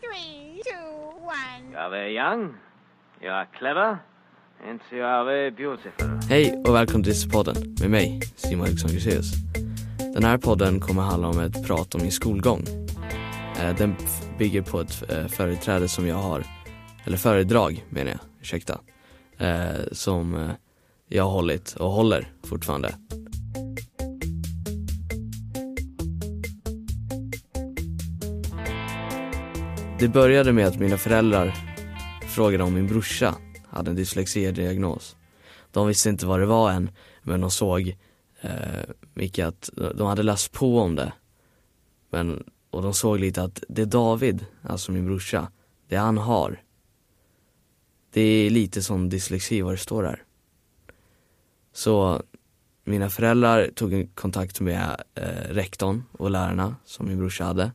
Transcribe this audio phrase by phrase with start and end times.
[0.00, 1.72] three, two, one.
[1.72, 2.54] Jag är young,
[3.20, 3.98] jag är clever,
[4.70, 6.20] inte jag är beautiful.
[6.28, 9.32] Hej och välkommen till Disneypodden med mig, Simon Eriksson Gruséus.
[10.14, 12.64] Den här podden kommer handla om ett prat om min skolgång.
[13.60, 13.96] Eh, Den
[14.38, 16.44] bygger på ett eh, företräde som jag har,
[17.04, 18.80] eller föredrag menar jag, ursäkta,
[19.38, 20.50] eh, som
[21.08, 22.94] jag har hållit och håller fortfarande.
[29.98, 31.54] Det började med att mina föräldrar
[32.28, 33.34] frågade om min brorsa
[33.68, 35.16] hade en dyslexidiagnos.
[35.70, 36.90] De visste inte vad det var än,
[37.22, 37.96] men de såg
[38.40, 38.50] eh,
[39.14, 41.12] mycket att de hade läst på om det.
[42.10, 45.50] Men, och de såg lite att det David, alltså min brorsa,
[45.88, 46.62] det han har,
[48.10, 50.24] det är lite som dyslexi vad det står där.
[51.72, 52.22] Så
[52.84, 57.72] mina föräldrar tog en kontakt med eh, rektorn och lärarna som min brorsa hade.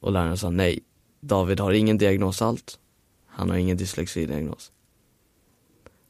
[0.00, 0.80] Och lärarna sa nej,
[1.20, 2.78] David har ingen diagnos alls.
[3.26, 4.72] Han har ingen dyslexidiagnos.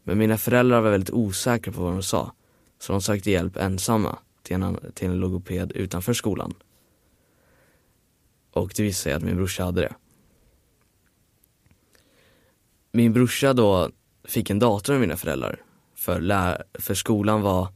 [0.03, 2.33] Men mina föräldrar var väldigt osäkra på vad de sa.
[2.79, 6.55] Så de sökte hjälp ensamma till en, till en logoped utanför skolan.
[8.53, 9.95] Och det visade sig att min brorsa hade det.
[12.93, 13.91] Min brorsa då
[14.25, 15.63] fick en dator med mina föräldrar.
[15.95, 17.69] För, lär, för skolan var,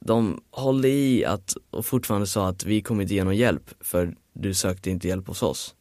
[0.00, 4.16] de hållde i att, och fortfarande sa att vi kommer inte ge någon hjälp för
[4.32, 5.74] du sökte inte hjälp hos oss.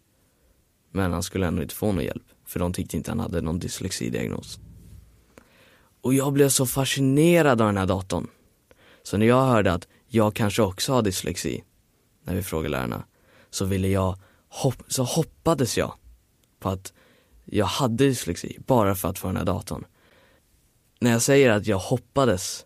[0.91, 3.59] Men han skulle ändå inte få någon hjälp, för de tyckte inte han hade någon
[3.59, 4.59] dyslexidiagnos.
[6.01, 8.27] Och jag blev så fascinerad av den här datorn.
[9.03, 11.63] Så när jag hörde att jag kanske också har dyslexi,
[12.23, 13.03] när vi frågade lärarna,
[13.49, 15.93] så ville jag, hopp, så hoppades jag
[16.59, 16.93] på att
[17.45, 19.85] jag hade dyslexi, bara för att få den här datorn.
[20.99, 22.65] När jag säger att jag hoppades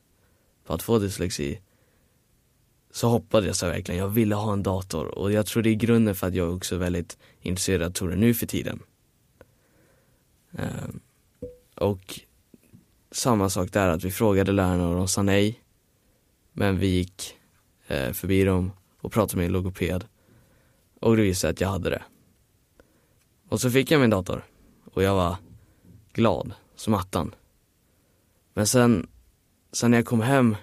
[0.66, 1.60] på att få dyslexi,
[2.96, 6.16] så hoppades jag verkligen, jag ville ha en dator och jag tror det är grunden
[6.16, 8.80] för att jag också är väldigt intresserad av datorer nu för tiden.
[10.58, 11.00] Ehm,
[11.76, 12.20] och
[13.12, 15.62] samma sak där, att vi frågade lärarna och de sa nej.
[16.54, 17.38] Men vi gick
[17.88, 18.72] eh, förbi dem
[19.02, 20.06] och pratade med en logoped.
[21.00, 22.04] Och det visade sig att jag hade det.
[23.50, 24.46] Och så fick jag min dator.
[24.94, 25.36] Och jag var
[26.14, 27.36] glad som attan.
[28.54, 29.08] Men sen,
[29.72, 30.56] sen när jag kom hem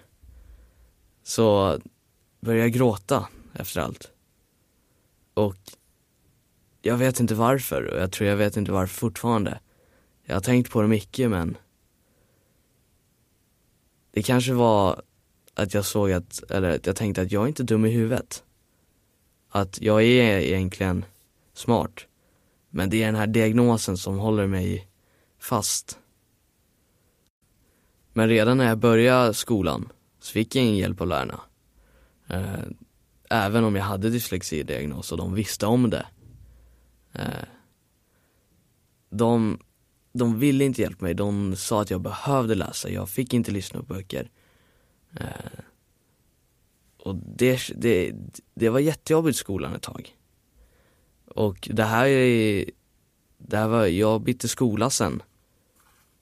[1.22, 1.78] så
[2.42, 4.10] började gråta efter allt.
[5.34, 5.56] Och
[6.82, 9.60] jag vet inte varför och jag tror jag vet inte varför fortfarande.
[10.24, 11.56] Jag har tänkt på det mycket men
[14.12, 15.02] det kanske var
[15.54, 18.44] att jag såg att, eller att jag tänkte att jag är inte dum i huvudet.
[19.48, 21.04] Att jag är egentligen
[21.54, 22.06] smart.
[22.70, 24.88] Men det är den här diagnosen som håller mig
[25.38, 25.98] fast.
[28.12, 29.88] Men redan när jag började skolan
[30.20, 31.40] så fick jag ingen hjälp av lärarna.
[32.32, 32.64] Eh,
[33.30, 36.06] Även om jag hade dyslexidiagnos och de visste om det.
[37.12, 37.44] Eh,
[39.10, 39.58] De,
[40.12, 43.80] de ville inte hjälpa mig, de sa att jag behövde läsa, jag fick inte lyssna
[43.80, 44.30] på böcker.
[45.20, 45.60] Eh,
[46.98, 48.12] Och det, det,
[48.54, 50.16] det var jättejobbigt i skolan ett tag.
[51.26, 52.64] Och det här är,
[53.38, 55.22] det här var, jag bytte skola sen.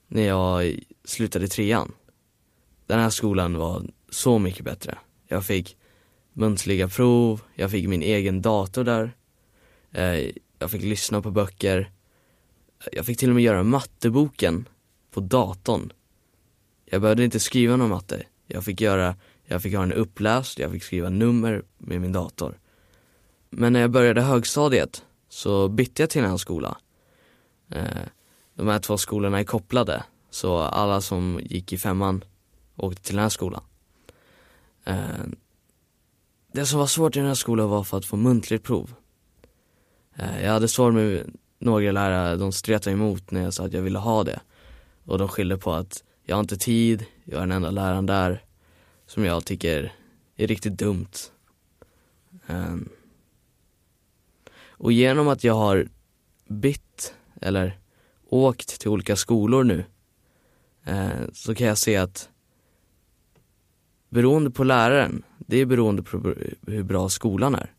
[0.08, 1.92] När jag slutade trean.
[2.86, 4.98] Den här skolan var så mycket bättre.
[5.28, 5.76] Jag fick
[6.40, 9.16] muntliga prov, jag fick min egen dator där.
[9.92, 11.90] Eh, Jag fick lyssna på böcker.
[12.92, 14.68] Jag fick till och med göra matteboken
[15.10, 15.92] på datorn.
[16.84, 18.22] Jag behövde inte skriva någon matte.
[18.46, 22.58] Jag fick göra, jag fick ha den uppläst, jag fick skriva nummer med min dator.
[23.50, 26.76] Men när jag började högstadiet så bytte jag till en skola.
[27.70, 27.84] Eh,
[28.54, 32.24] De här två skolorna är kopplade, så alla som gick i femman
[32.76, 33.62] åkte till den här skolan.
[34.84, 35.24] Eh,
[36.52, 38.94] det som var svårt i den här skolan var för att få muntligt prov.
[40.16, 43.82] Eh, jag hade svårt med några lärare, de stretade emot när jag sa att jag
[43.82, 44.40] ville ha det.
[45.04, 48.44] Och de skyllde på att jag har inte tid, jag är den enda läraren där.
[49.06, 49.92] Som jag tycker
[50.36, 51.12] är riktigt dumt.
[52.46, 52.88] Ehm.
[54.68, 55.88] Och genom att jag har
[56.48, 57.78] bytt, eller
[58.28, 59.84] åkt till olika skolor nu,
[60.84, 62.29] eh, så kan jag se att
[64.10, 66.34] beroende på läraren, det är beroende på
[66.66, 67.74] hur bra skolan är.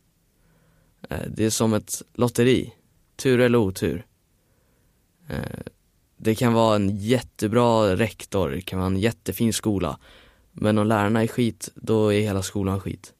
[1.09, 2.73] Eh, det är som ett lotteri,
[3.15, 4.05] tur eller otur.
[5.27, 5.59] Eh,
[6.17, 9.99] det kan vara en jättebra rektor, det kan vara en jättefin skola.
[10.51, 13.13] Men om lärarna är skit, då är hela skolan skit.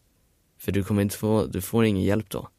[0.58, 2.50] För du kommer inte få, du får ingen hjälp då.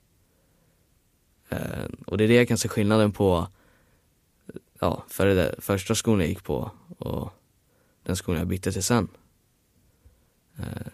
[1.49, 3.47] Eh, och det är det jag kan se skillnaden på,
[4.81, 7.33] ja, för det första skolan jag gick på och
[8.03, 9.09] den skolan jag bytte till sen.
[10.59, 10.87] Eh,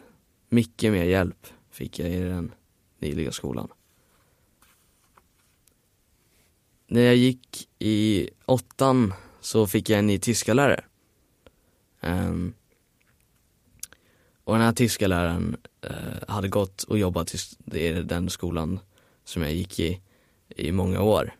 [0.48, 2.52] Mycket mer hjälp fick jag i den
[2.98, 3.68] nyliga skolan.
[6.88, 10.84] när jag gick i åttan så fick jag en ny tyska lärare.
[12.00, 12.54] Um,
[14.44, 15.56] och den här tyska läraren
[15.90, 17.34] uh, hade gått och jobbat
[17.72, 18.80] i den skolan
[19.24, 20.00] som jag gick i
[20.48, 21.36] i många år.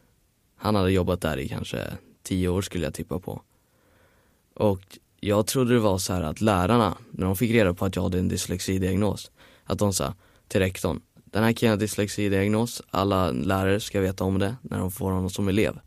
[0.57, 1.93] Han hade jobbat där i kanske
[2.23, 3.43] tio år skulle jag tippa på.
[4.55, 7.97] Och jag trodde det var så här att lärarna, när de fick reda på att
[7.97, 9.31] jag hade en dyslexidiagnos,
[9.65, 10.15] att de sa
[10.49, 14.91] till rektorn, den här killen har dyslexidiagnos, alla lärare ska veta om det när de
[14.91, 15.79] får honom som elev.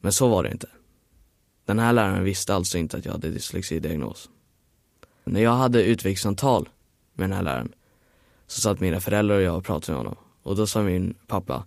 [0.00, 0.68] Men så var det inte.
[1.64, 4.30] Den här läraren visste alltså inte att jag hade dyslexidiagnos.
[5.24, 6.68] När jag hade utvecklingssamtal
[7.14, 7.72] med den här läraren
[8.46, 10.16] så satt mina föräldrar och jag och pratade med honom.
[10.42, 11.64] Och då sa min pappa,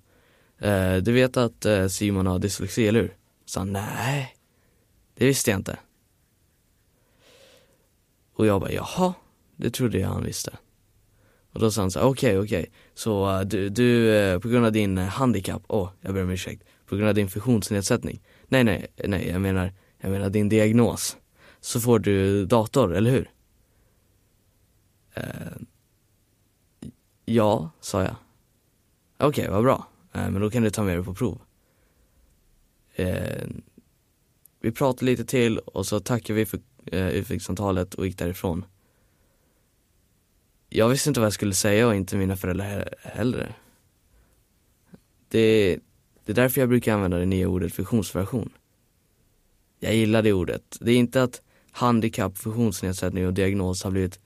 [0.59, 3.15] eh, du vet att eh, Simon har dyslexi, eller hur?
[3.45, 4.35] Så han, nej,
[5.19, 5.79] det visste jag inte.
[8.33, 9.13] Och jag bara, jaha,
[9.55, 10.57] det trodde jag han visste.
[11.51, 12.71] Och då sa han så okej, okay, okej, okay.
[12.93, 16.13] så uh, du, du uh, på grund av din eh, uh, handikapp, åh, oh, jag
[16.13, 20.29] ber om ursäkt, på grund av din funktionsnedsättning, nej, nej, nej, jag menar, jag menar
[20.29, 21.17] din diagnos,
[21.59, 23.31] så får du dator, eller hur?
[27.25, 28.15] ja, sa jag.
[29.17, 31.41] Okej, okay, vad bra, men då kan du ta med det på prov
[34.61, 38.65] vi pratade lite till och så tackade vi för eh, utvecklingssamtalet och gick därifrån
[40.69, 43.57] jag visste inte vad jag skulle säga och inte mina föräldrar heller.
[45.29, 45.79] Det,
[46.25, 48.49] det är därför jag brukar använda det nya ordet funktionsvariation.
[49.79, 50.77] Jag gillar det ordet.
[50.81, 51.41] Det är inte att
[51.71, 54.19] handikapp, funktionsnedsättning och diagnos har blivit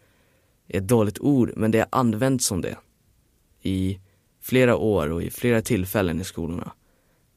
[0.68, 2.78] ett dåligt ord, men det har använts som det.
[3.62, 4.00] I
[4.42, 6.72] flera år och i flera tillfällen i skolorna.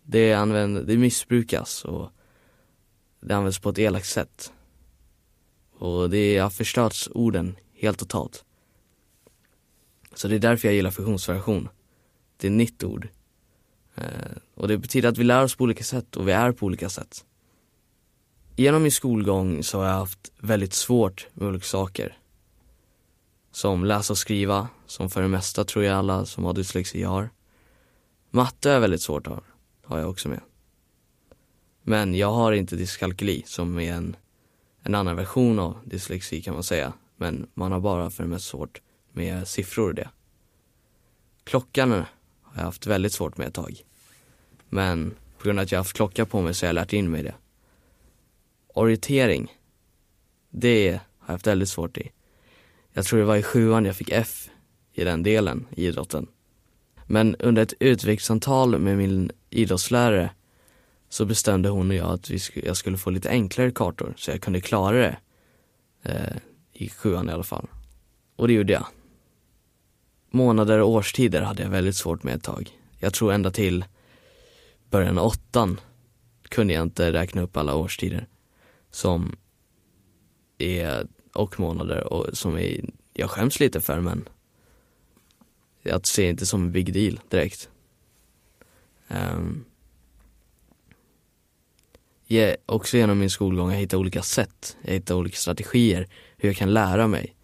[0.02, 2.10] Det, använder, det missbrukas och
[3.26, 4.52] det används på ett elakt sätt.
[5.78, 8.44] Och det har förstörts orden helt totalt.
[10.14, 11.68] Så det är därför jag gillar funktionsvariation.
[12.36, 13.08] Det är ett nytt ord.
[13.94, 14.04] Eh,
[14.54, 16.88] och det betyder att vi lär oss på olika sätt och vi är på olika
[16.88, 17.24] sätt.
[18.56, 22.18] Genom min skolgång så har jag haft väldigt svårt med olika saker.
[23.52, 27.30] Som läsa och skriva, som för det mesta tror jag alla som har dyslexi har.
[28.30, 29.42] Matte är väldigt svårt har,
[29.84, 30.40] har jag också med.
[31.88, 34.16] Men jag har inte dyskalkyli som är en,
[34.82, 36.92] en annan version av dyslexi kan man säga.
[37.16, 38.80] Men man har bara för det mesta svårt
[39.12, 40.08] med siffror och det.
[41.44, 42.06] Klockan har
[42.54, 43.80] jag haft väldigt svårt med ett tag.
[44.68, 46.92] Men på grund av att jag har haft klocka på mig så har jag lärt
[46.92, 47.34] in mig det.
[48.68, 49.52] Orientering,
[50.50, 52.12] det har jag haft väldigt svårt i.
[52.92, 54.48] Jag tror det var i sjuan jag fick F
[54.92, 56.26] i den delen i idrotten.
[57.06, 60.30] Men under ett utvecklingssamtal med min idrottslärare
[61.16, 64.30] så bestämde hon och jag att vi sk jag skulle få lite enklare kartor så
[64.30, 65.16] jag kunde klara det.
[66.02, 66.36] Eh,
[66.72, 67.66] I sjuan i alla fall.
[68.36, 68.86] Och det gjorde jag
[70.30, 72.70] månader och årstider hade jag väldigt svårt med ett tag.
[72.98, 73.84] Jag tror ända till
[74.90, 75.80] början av åttan
[76.42, 78.26] kunde jag inte räkna upp alla årstider
[78.90, 79.36] som
[80.58, 84.28] är, och månader och som är, jag skäms lite för men
[85.82, 87.70] jag ser inte som en big deal direkt.
[89.08, 89.64] Um,
[92.36, 96.56] Eh, också genom min skolgång, jag hittar olika sätt, jag hittar olika strategier hur jag
[96.56, 97.36] kan lära mig.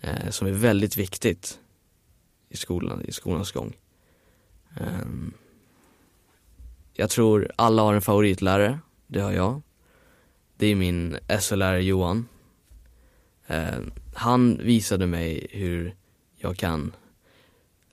[0.00, 1.58] Eh, som är väldigt viktigt
[2.48, 3.76] i skolan, i skolans gång.
[4.80, 5.34] Um,
[6.92, 9.62] jag tror alla har en favoritlärare, det har jag.
[10.56, 12.28] Det är min SO-lärare Johan.
[13.46, 13.78] Eh,
[14.14, 15.94] han visade mig hur
[16.36, 16.92] jag kan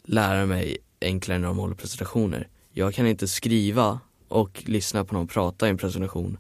[0.04, 2.48] lära mig enklare när de håller presentationer.
[2.72, 4.00] Jag kan inte skriva
[4.36, 6.38] och lyssna på någon prata i en presentation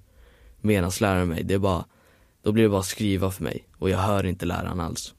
[0.61, 1.43] medan läraren mig.
[1.43, 1.85] Det är bara,
[2.41, 5.13] då blir det bara skriva för mig och jag hör inte läraren alls.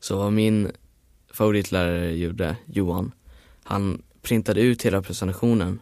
[0.00, 0.70] Så vad min
[1.32, 3.12] favoritlärare gjorde, Johan,
[3.62, 5.80] han printade ut hela presentationen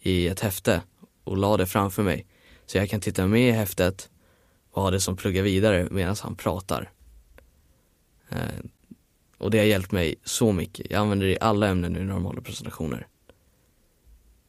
[0.00, 0.82] i ett häfte
[1.24, 2.26] och la det framför mig.
[2.66, 4.10] Så jag kan titta med i häftet
[4.70, 6.90] och ha det som pluggar vidare medan han pratar.
[8.28, 8.64] Eh,
[9.38, 10.90] och det har hjälpt mig så mycket.
[10.90, 13.06] Jag använder det i alla ämnen nu när de håller presentationer.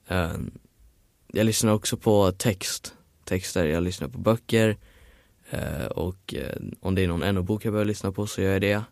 [0.07, 0.37] Eh,
[1.27, 2.93] jag lyssnar också på text,
[3.23, 4.77] texter, jag lyssnar på böcker
[5.49, 6.33] ehm, eh, och
[6.79, 8.83] om det är någon NO-bok jag behöver lyssna på så gör jag det.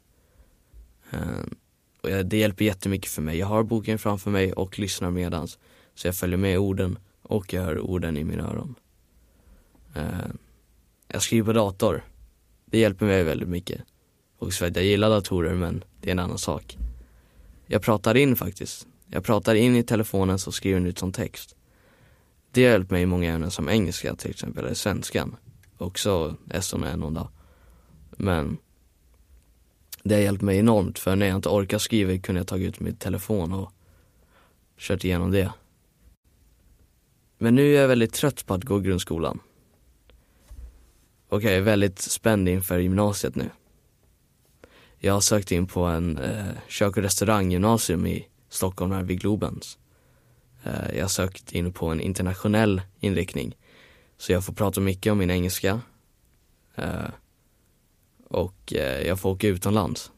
[1.12, 1.44] Eh,
[2.02, 3.38] och det hjälper jättemycket för mig.
[3.38, 5.60] Jag har boken framför mig och lyssnar medans.
[5.96, 8.76] Så jag följer med orden och jag hör orden i mina öron.
[9.96, 10.04] Eh,
[11.08, 12.04] jag skriver på dator.
[12.66, 13.82] Det hjälper mig väldigt mycket.
[14.38, 16.78] Och så jag gillar datorer men det är en annan sak.
[17.68, 18.88] Jag pratar in faktiskt.
[19.14, 21.56] Jag pratar in i telefonen så skriver den ut som text.
[22.52, 25.36] Det har hjälpt mig i många ämnen som engelska till exempel, eller svenskan.
[25.78, 27.30] Också SO och NO då.
[28.12, 28.58] Men
[30.04, 32.80] det har hjälpt mig enormt för när jag inte orkar skriva kunde jag tagit ut
[32.80, 33.72] min telefon och
[34.78, 35.54] kört igenom det.
[37.38, 39.40] Men nu är jag väldigt trött på att gå grundskolan.
[41.30, 43.50] Och jag är väldigt spänd inför gymnasiet nu.
[44.98, 49.78] Jag har sökt in på en eh, kök och restauranggymnasium i Stockholm här vid Globens.
[50.64, 53.56] Eh, jag har sökt in på en internationell inriktning.
[54.18, 55.82] Så jag får prata mycket om min engelska.
[56.76, 57.10] Eh,
[58.30, 60.12] och eh, jag får åka utomlands.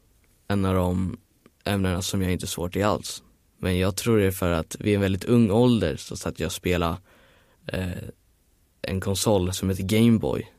[0.48, 1.18] En av de
[1.64, 3.24] ämnena som jag inte är svårt i alls.
[3.58, 6.48] Men jag tror det är för att vid en väldigt ung ålder så satt jag
[6.48, 6.98] och spelade
[8.82, 10.52] en konsol som heter Gameboy.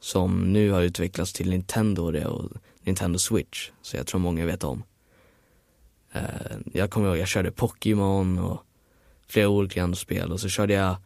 [0.00, 2.50] Som nu har utvecklats till Nintendo och
[2.82, 3.70] Nintendo Switch.
[3.82, 4.82] Så jag tror många vet om.
[6.12, 6.22] Eh,
[6.72, 8.64] jag kommer ihåg, jag körde Pokémon och
[9.26, 10.96] flera olika andra spel och så körde jag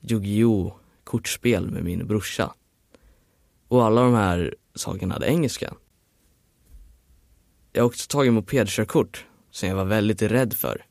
[0.00, 0.72] Yu-Gi-Oh
[1.04, 2.54] kortspel med min brorsa.
[3.68, 5.74] Och alla de här sakerna hade engelska.
[7.72, 10.86] Jag har också tagit mopedkörkort som jag var väldigt rädd för.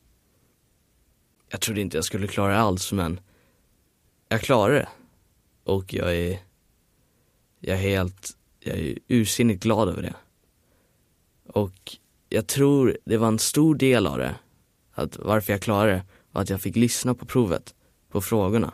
[1.50, 3.20] Jag trodde inte jag skulle klara det alls men
[4.30, 4.88] jag klarade det.
[5.64, 6.40] Och jag är,
[7.60, 10.16] jag är helt, jag är ursinnigt glad över det.
[11.48, 11.98] Och
[12.30, 14.36] jag tror det var en stor del av det,
[14.94, 17.76] att varför jag klarade det, var att jag fick lyssna på provet,
[18.12, 18.74] på frågorna.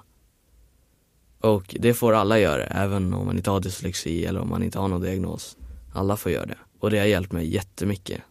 [1.39, 4.79] Och det får alla göra, även om man inte har dyslexi eller om man inte
[4.79, 5.57] har någon diagnos.
[5.93, 6.57] Alla får göra det.
[6.79, 8.21] Och det har hjälpt mig jättemycket.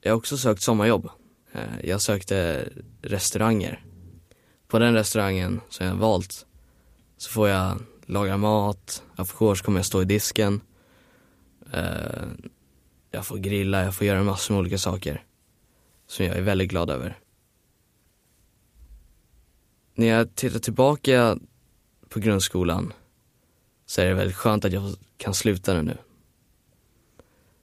[0.00, 1.08] Jag har också sökt sommarjobb.
[1.52, 2.68] Eh, jag sökte
[3.02, 3.84] restauranger.
[4.68, 6.46] På den restaurangen som jag valt
[7.16, 10.60] så får jag laga mat, of course kommer jag stå i disken.
[11.72, 12.22] Eh,
[13.14, 15.24] jag får grilla, jag får göra massor med olika saker.
[16.06, 17.18] Som jag är väldigt glad över.
[19.94, 21.38] När jag tittar tillbaka
[22.08, 22.92] på grundskolan
[23.86, 25.96] så är det väldigt skönt att jag kan sluta den nu.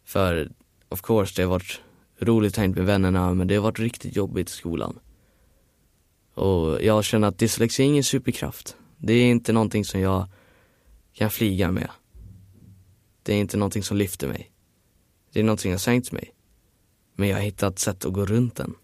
[0.06, 0.52] För
[0.90, 1.82] of course, det har varit
[2.20, 5.00] roligt hängt med vännerna men det har varit riktigt jobbigt i skolan.
[6.34, 8.76] Och jag känner att dyslexi är ingen superkraft.
[8.98, 10.28] Det är inte någonting som jag
[11.14, 11.90] kan flyga med.
[13.24, 14.51] Det är inte någonting som lyfter mig.
[15.32, 16.34] Det är någonting jag har sänkt mig.
[17.16, 18.76] Men jag har hittat sätt att gå runt den.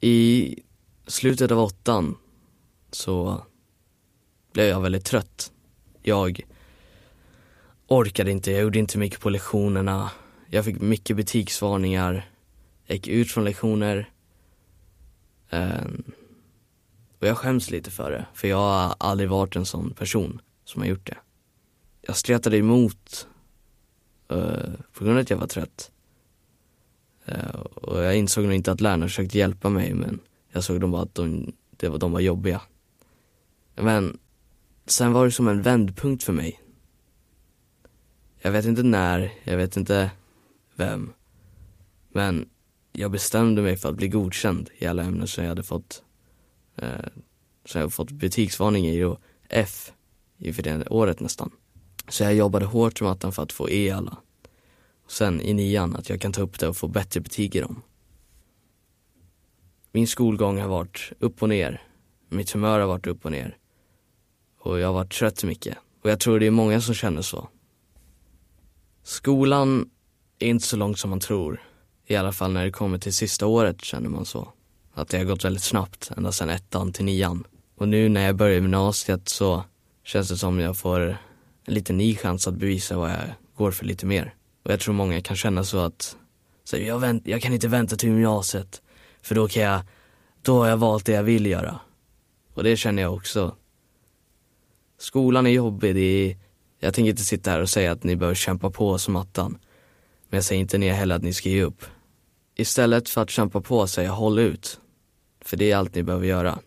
[0.00, 0.56] I
[1.06, 2.16] slutet av åttan
[2.90, 3.42] så
[4.52, 5.52] blev jag väldigt trött.
[6.02, 6.46] Jag
[7.86, 10.10] orkade inte, jag gjorde inte mycket på lektionerna.
[10.50, 12.30] Jag fick mycket butiksvarningar.
[12.86, 14.10] Jag gick ut från lektioner.
[15.50, 16.12] Um,
[17.18, 20.82] och jag skäms lite för det, för jag har aldrig varit en sån person som
[20.82, 21.16] har gjort det.
[22.00, 23.28] Jag stretade emot
[24.32, 25.90] Eh, på grund av att jag var trött.
[27.24, 30.20] Eh, och jag insåg nog inte att lärarna försökte hjälpa mig men
[30.52, 32.60] jag såg dem bara att de, det var, de var jobbiga.
[33.74, 34.18] Men
[34.86, 36.60] sen var det som en vändpunkt för mig.
[38.40, 40.10] Jag vet inte när, jag vet inte
[40.74, 41.12] vem.
[42.08, 42.48] Men
[42.92, 46.02] jag bestämde mig för att bli godkänd i alla ämnen som jag hade fått,
[46.76, 47.06] eh,
[47.64, 49.92] som jag fått betygsvarning i och F
[50.38, 51.50] inför det året nästan.
[52.08, 54.16] Så jag jobbade hårt med mattan för att få E alla.
[55.04, 57.60] Och sen i nian att jag kan ta upp det och få bättre betyg i
[57.60, 57.82] dem.
[59.92, 61.82] Min skolgång har varit upp och ner.
[62.28, 63.56] Mitt humör har varit upp och ner.
[64.58, 65.78] Och jag har varit trött mycket.
[66.02, 67.48] Och jag tror det är många som känner så.
[69.02, 69.90] Skolan
[70.38, 71.62] är inte så långt som man tror.
[72.06, 74.48] I alla fall när det kommer till sista året känner man så.
[74.94, 77.44] Att det har gått väldigt snabbt, ända sedan ettan till nian.
[77.76, 79.64] Och nu när jag börjar gymnasiet så
[80.04, 81.16] känns det som jag får
[81.64, 83.18] en liten ny chans att bevisa vad jag
[83.56, 84.34] går för lite mer.
[84.62, 86.16] Och jag tror många kan känna så att,
[86.64, 88.82] så jag, vänt, jag kan inte vänta till gymnasiet.
[89.22, 89.80] För då kan jag,
[90.42, 91.80] då har jag valt det jag vill göra.
[92.54, 93.56] Och det känner jag också.
[94.98, 96.36] Skolan är jobbig, det är,
[96.78, 99.58] jag tänker inte sitta här och säga att ni behöver kämpa på som attan.
[100.28, 101.84] Men jag säger inte ner heller att ni ska ge upp.
[102.54, 104.80] Istället för att kämpa på säger jag håll ut.
[105.40, 106.58] För det är allt ni behöver göra.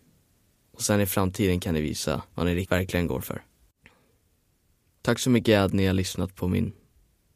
[0.74, 3.44] Och sen i framtiden kan ni visa vad ni verkligen går för.
[5.06, 6.74] Tack så mycket att ni har lyssnat på min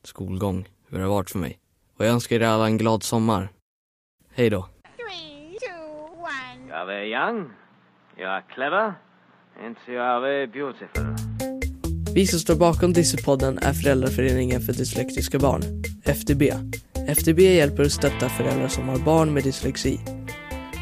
[0.03, 1.59] skolgång, hur det har varit för mig.
[1.97, 3.49] Och jag önskar er alla en glad sommar.
[4.33, 4.61] Hej då.
[4.61, 5.81] Three, two,
[6.21, 6.67] one.
[6.67, 7.49] You are very young,
[8.17, 8.93] you are clever,
[9.65, 11.15] and you are very beautiful.
[12.15, 15.61] Vi som står bakom Dyslexpodden är Föräldraföreningen för dyslektiska barn,
[16.05, 16.41] FDB.
[17.07, 19.99] FDB hjälper och stöttar föräldrar som har barn med dyslexi.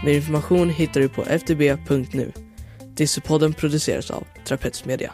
[0.05, 2.31] Mer information hittar du på fdb.nu.
[2.97, 5.13] Dyslexpodden produceras av Trapets Media.